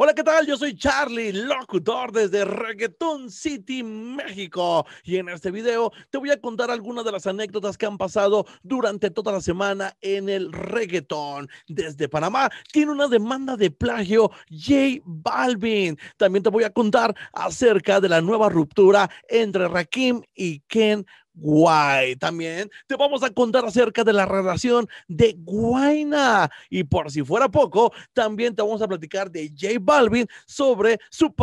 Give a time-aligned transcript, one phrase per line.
[0.00, 0.46] Hola, ¿qué tal?
[0.46, 4.86] Yo soy Charlie, locutor desde Reggaeton City, México.
[5.02, 8.46] Y en este video te voy a contar algunas de las anécdotas que han pasado
[8.62, 11.48] durante toda la semana en el reggaeton.
[11.66, 15.98] Desde Panamá tiene una demanda de plagio J Balvin.
[16.16, 21.04] También te voy a contar acerca de la nueva ruptura entre Rakim y Ken
[21.38, 22.16] Guay.
[22.16, 26.50] También te vamos a contar acerca de la relación de Guaina.
[26.70, 31.34] Y por si fuera poco, también te vamos a platicar de J Balvin sobre su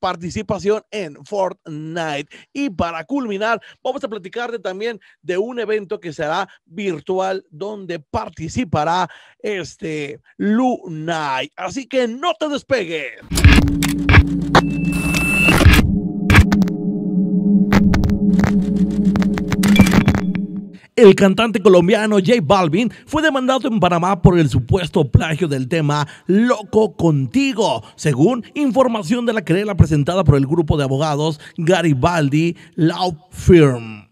[0.00, 2.28] participación en Fortnite.
[2.52, 9.08] Y para culminar, vamos a platicarte también de un evento que será virtual donde participará
[9.40, 11.50] este Lunay.
[11.56, 13.18] Así que no te despegues.
[20.98, 26.08] El cantante colombiano J Balvin fue demandado en Panamá por el supuesto plagio del tema
[26.26, 33.16] Loco Contigo, según información de la querella presentada por el grupo de abogados Garibaldi Law
[33.30, 34.08] Firm.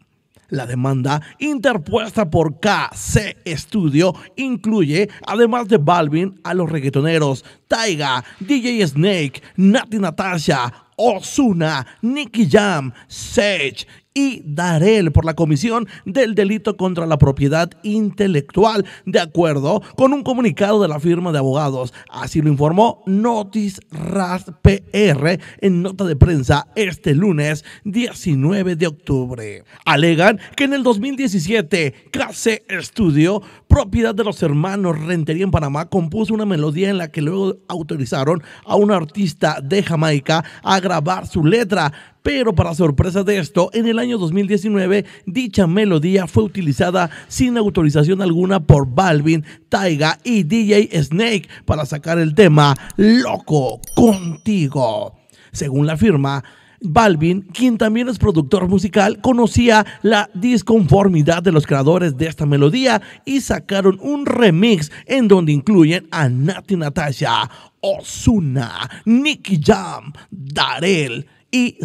[0.48, 8.86] La demanda interpuesta por KC Studio incluye, además de Balvin, a los reggaetoneros Taiga, DJ
[8.86, 17.04] Snake, Nati Natasha, Osuna, Nicky Jam, Sage y Darel por la comisión del delito contra
[17.04, 21.92] la propiedad intelectual, de acuerdo con un comunicado de la firma de abogados.
[22.08, 29.64] Así lo informó Notice RAS PR en nota de prensa este lunes 19 de octubre.
[29.84, 33.42] Alegan que en el 2017 KC Studio,
[33.76, 38.42] propiedad de los hermanos Rentería en Panamá, compuso una melodía en la que luego autorizaron
[38.64, 43.86] a un artista de Jamaica a grabar su letra pero para sorpresa de esto, en
[43.86, 50.88] el año 2019 dicha melodía fue utilizada sin autorización alguna por Balvin, Taiga y DJ
[51.02, 55.18] Snake para sacar el tema Loco contigo.
[55.52, 56.42] Según la firma,
[56.80, 63.02] Balvin, quien también es productor musical, conocía la disconformidad de los creadores de esta melodía
[63.24, 71.78] y sacaron un remix en donde incluyen a Nati Natasha, Osuna, Nicky Jam, Darel, y.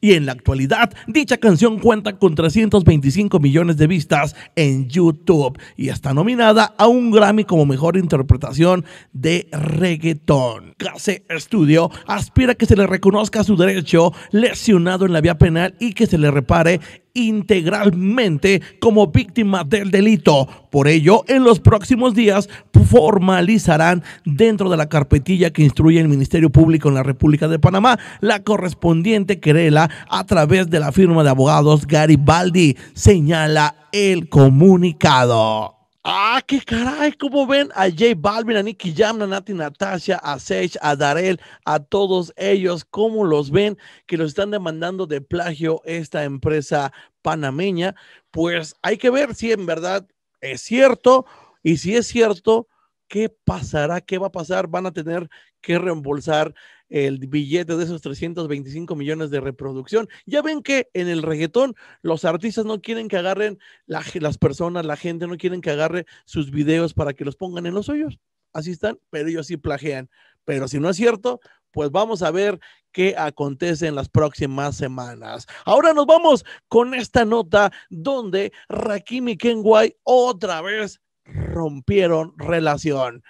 [0.00, 5.88] Y en la actualidad, dicha canción cuenta con 325 millones de vistas en YouTube y
[5.88, 10.74] está nominada a un Grammy como mejor interpretación de reggaetón.
[10.76, 15.74] Case Studio aspira a que se le reconozca su derecho lesionado en la vía penal
[15.80, 16.80] y que se le repare
[17.26, 20.48] integralmente como víctima del delito.
[20.70, 22.48] Por ello, en los próximos días
[22.88, 27.98] formalizarán dentro de la carpetilla que instruye el Ministerio Público en la República de Panamá
[28.20, 35.77] la correspondiente querela a través de la firma de abogados Garibaldi, señala el comunicado.
[36.04, 40.38] Ah, qué caray, ¿cómo ven a J Balvin, a Nicky Jam, a Nati Natasha, a
[40.38, 42.84] Sage, a Darel, a todos ellos?
[42.84, 43.76] ¿Cómo los ven
[44.06, 47.94] que los están demandando de plagio esta empresa panameña?
[48.30, 50.06] Pues hay que ver si en verdad
[50.40, 51.26] es cierto
[51.62, 52.68] y si es cierto,
[53.08, 54.00] ¿qué pasará?
[54.00, 54.68] ¿Qué va a pasar?
[54.68, 55.28] ¿Van a tener
[55.60, 56.54] que reembolsar
[56.88, 60.08] el billete de esos 325 millones de reproducción.
[60.26, 64.96] Ya ven que en el reggaetón los artistas no quieren que agarren las personas, la
[64.96, 68.18] gente no quieren que agarre sus videos para que los pongan en los suyos.
[68.52, 70.08] Así están, pero ellos sí plagian.
[70.44, 71.40] Pero si no es cierto,
[71.70, 72.58] pues vamos a ver
[72.92, 75.46] qué acontece en las próximas semanas.
[75.64, 83.22] Ahora nos vamos con esta nota donde Rakim y Kenway otra vez rompieron relación.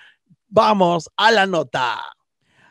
[0.46, 2.00] Vamos a la nota.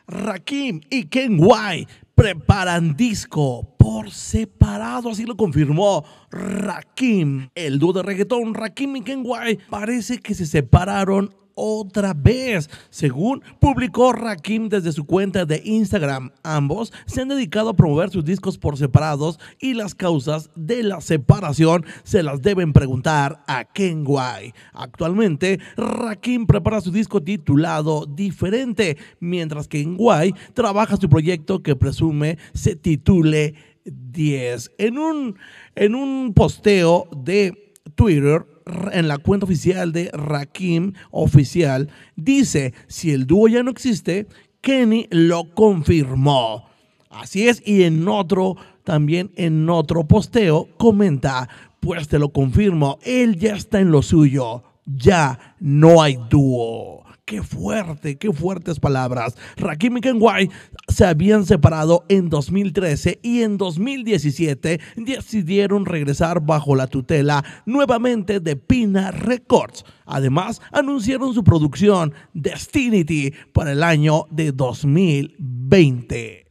[0.08, 7.50] Rakim y Ken White preparan disco por separado, así lo confirmó Rakim.
[7.54, 12.70] El dúo de reggaetón Rakim y Ken White parece que se separaron otra vez.
[12.88, 18.24] Según publicó Rakim desde su cuenta de Instagram, ambos se han dedicado a promover sus
[18.24, 24.04] discos por separados y las causas de la separación se las deben preguntar a Ken
[24.04, 24.54] Guay.
[24.72, 32.38] Actualmente, Rakim prepara su disco titulado Diferente, mientras que Guay trabaja su proyecto que presume
[32.54, 33.54] se titule
[33.84, 34.72] 10.
[34.78, 35.36] En un,
[35.74, 38.44] en un posteo de Twitter,
[38.92, 44.26] en la cuenta oficial de Rakim Oficial, dice, si el dúo ya no existe,
[44.60, 46.68] Kenny lo confirmó.
[47.10, 51.48] Así es, y en otro, también en otro posteo, comenta,
[51.80, 57.07] pues te lo confirmo, él ya está en lo suyo, ya no hay dúo.
[57.28, 59.36] Qué fuerte, qué fuertes palabras.
[59.58, 60.50] Rakim y Kenway
[60.88, 68.56] se habían separado en 2013 y en 2017 decidieron regresar bajo la tutela nuevamente de
[68.56, 69.84] Pina Records.
[70.06, 76.46] Además, anunciaron su producción Destinity para el año de 2020.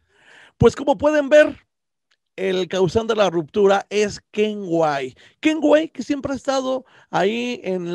[0.60, 1.58] Pues como pueden ver,
[2.38, 5.20] el causante de la ruptura es Ken White.
[5.40, 7.88] Ken White que siempre ha estado ahí en,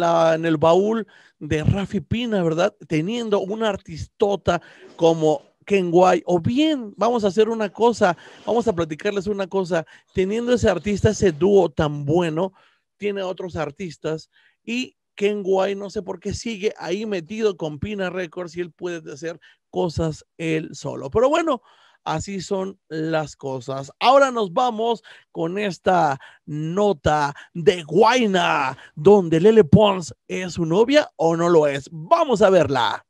[0.44, 1.06] el baúl
[1.38, 2.74] de Rafi Pina, ¿verdad?
[2.88, 4.60] Teniendo una artistota
[4.96, 6.24] como Ken White.
[6.26, 9.86] O bien, vamos a hacer una cosa, vamos a platicarles una cosa.
[10.12, 12.52] Teniendo ese artista, ese dúo tan bueno,
[12.96, 14.28] tiene otros artistas
[14.64, 18.72] y Ken White no sé por qué sigue ahí metido con Pina Records y él
[18.72, 19.38] puede hacer
[19.70, 21.10] cosas él solo.
[21.10, 21.62] Pero bueno,
[22.04, 23.93] Así son las cosas.
[24.00, 31.37] Ahora nos vamos con esta nota de Guaina, donde Lele Pons es su novia o
[31.37, 31.88] no lo es.
[31.93, 33.06] Vamos a verla.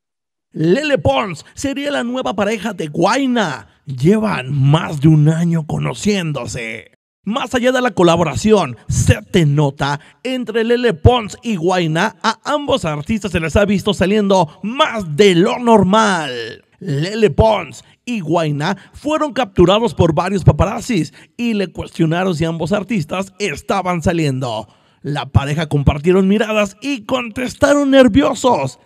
[0.53, 3.69] Lele Pons sería la nueva pareja de Guaina.
[3.87, 6.93] Llevan más de un año conociéndose.
[7.25, 12.85] Más allá de la colaboración, se te nota entre Lele Pons y Guaina, a ambos
[12.85, 16.65] artistas se les ha visto saliendo más de lo normal.
[16.81, 23.33] Lele Pons y Guaina fueron capturados por varios paparazzis y le cuestionaron si ambos artistas
[23.39, 24.69] estaban saliendo.
[25.03, 28.79] La pareja compartieron miradas y contestaron nerviosos.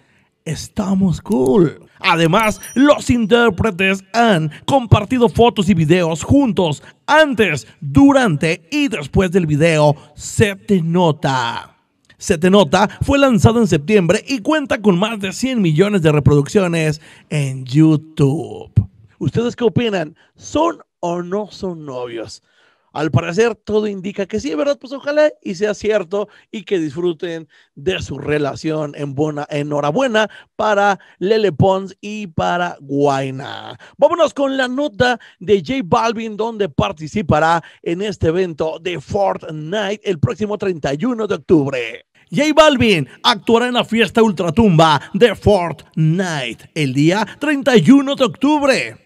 [0.46, 1.86] Estamos cool.
[1.98, 9.96] Además, los intérpretes han compartido fotos y videos juntos antes, durante y después del video.
[10.14, 11.76] Se te nota.
[12.18, 16.12] Se te nota fue lanzado en septiembre y cuenta con más de 100 millones de
[16.12, 18.75] reproducciones en YouTube.
[19.18, 20.16] ¿Ustedes qué opinan?
[20.34, 22.42] ¿Son o no son novios?
[22.96, 24.78] Al parecer todo indica que sí, ¿verdad?
[24.80, 30.98] Pues ojalá y sea cierto y que disfruten de su relación en buena, enhorabuena para
[31.18, 33.78] Lele Pons y para Guaina.
[33.98, 40.18] Vámonos con la nota de J Balvin donde participará en este evento de Fortnite el
[40.18, 42.06] próximo 31 de octubre.
[42.30, 49.05] J Balvin actuará en la fiesta ultratumba de Fortnite el día 31 de octubre.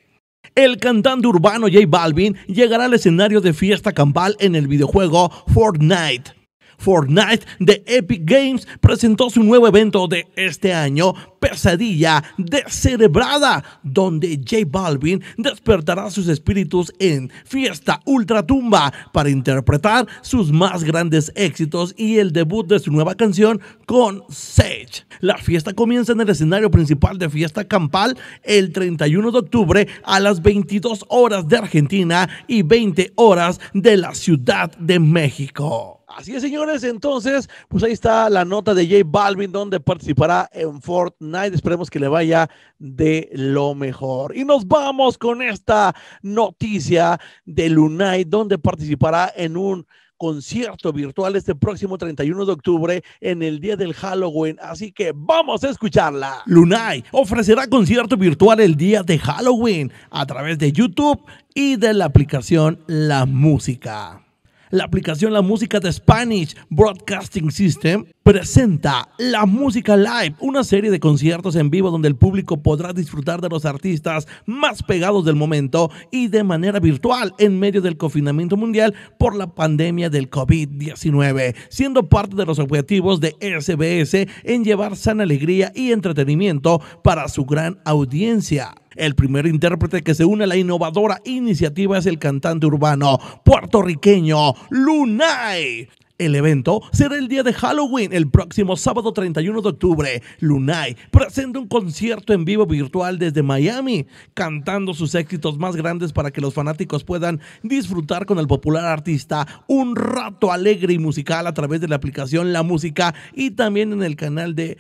[0.61, 6.40] El cantante urbano J Balvin llegará al escenario de fiesta campal en el videojuego Fortnite.
[6.81, 14.65] Fortnite de Epic Games presentó su nuevo evento de este año, Pesadilla Descerebrada, donde J
[14.67, 22.33] Balvin despertará sus espíritus en Fiesta Ultratumba para interpretar sus más grandes éxitos y el
[22.33, 25.05] debut de su nueva canción con Sage.
[25.21, 30.19] La fiesta comienza en el escenario principal de Fiesta Campal el 31 de octubre a
[30.19, 36.00] las 22 horas de Argentina y 20 horas de la Ciudad de México.
[36.17, 36.83] Así es, señores.
[36.85, 41.55] Entonces, pues ahí está la nota de J Balvin, donde participará en Fortnite.
[41.55, 42.49] Esperemos que le vaya
[42.79, 44.37] de lo mejor.
[44.37, 49.87] Y nos vamos con esta noticia de Lunay, donde participará en un
[50.17, 54.59] concierto virtual este próximo 31 de octubre en el día del Halloween.
[54.61, 56.43] Así que vamos a escucharla.
[56.45, 61.23] Lunay ofrecerá concierto virtual el día de Halloween a través de YouTube
[61.55, 64.30] y de la aplicación La Música.
[64.71, 71.01] La aplicación La Música de Spanish Broadcasting System presenta La Música Live, una serie de
[71.01, 75.91] conciertos en vivo donde el público podrá disfrutar de los artistas más pegados del momento
[76.13, 82.09] y de manera virtual en medio del confinamiento mundial por la pandemia del COVID-19, siendo
[82.09, 87.81] parte de los objetivos de SBS en llevar sana alegría y entretenimiento para su gran
[87.85, 88.73] audiencia.
[88.97, 94.55] El primer intérprete que se une a la innovadora iniciativa es el cantante urbano puertorriqueño
[94.71, 95.89] Lunay.
[96.21, 100.23] El evento será el día de Halloween, el próximo sábado 31 de octubre.
[100.41, 106.31] Lunay presenta un concierto en vivo virtual desde Miami, cantando sus éxitos más grandes para
[106.31, 111.55] que los fanáticos puedan disfrutar con el popular artista un rato alegre y musical a
[111.55, 114.77] través de la aplicación La Música y también en el canal de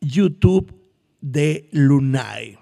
[0.00, 0.74] YouTube
[1.20, 2.59] de Lunay.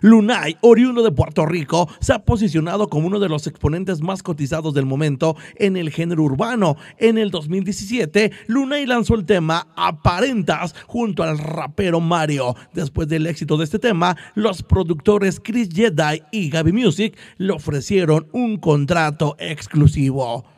[0.00, 4.74] Lunay, oriundo de Puerto Rico, se ha posicionado como uno de los exponentes más cotizados
[4.74, 6.76] del momento en el género urbano.
[6.98, 12.54] En el 2017, Lunay lanzó el tema Aparentas junto al rapero Mario.
[12.72, 18.26] Después del éxito de este tema, los productores Chris Jedi y Gaby Music le ofrecieron
[18.32, 20.53] un contrato exclusivo.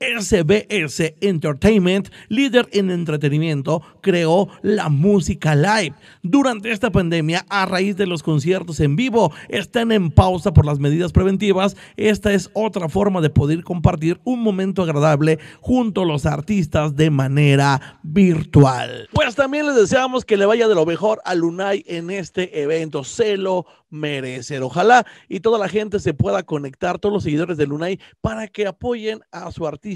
[0.00, 5.94] SBS Entertainment, líder en entretenimiento, creó la música live.
[6.22, 10.78] Durante esta pandemia, a raíz de los conciertos en vivo, están en pausa por las
[10.78, 11.76] medidas preventivas.
[11.96, 17.10] Esta es otra forma de poder compartir un momento agradable junto a los artistas de
[17.10, 19.08] manera virtual.
[19.12, 23.02] Pues también les deseamos que le vaya de lo mejor a Lunay en este evento.
[23.02, 24.62] Se lo merecer.
[24.62, 28.66] Ojalá y toda la gente se pueda conectar, todos los seguidores de Lunay, para que
[28.66, 29.87] apoyen a su artista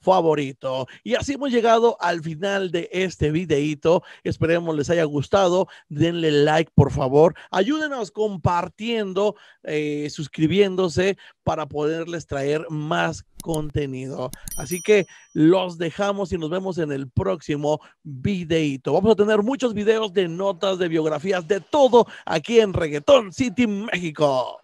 [0.00, 0.86] favorito.
[1.02, 4.02] Y así hemos llegado al final de este videito.
[4.22, 5.68] Esperemos les haya gustado.
[5.88, 7.34] Denle like, por favor.
[7.50, 14.30] Ayúdenos compartiendo, eh, suscribiéndose para poderles traer más contenido.
[14.56, 18.92] Así que los dejamos y nos vemos en el próximo videito.
[18.92, 23.66] Vamos a tener muchos videos de notas, de biografías, de todo aquí en Reggaeton City,
[23.66, 24.63] México.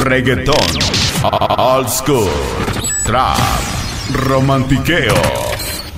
[0.00, 0.54] Reggaeton,
[1.58, 2.30] old school,
[3.04, 3.38] trap,
[4.14, 5.14] romantiqueo,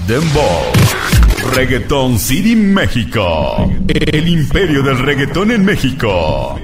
[0.09, 0.73] dembow.
[1.55, 3.71] Reggaeton City, México.
[3.89, 6.59] El imperio del reggaetón en México.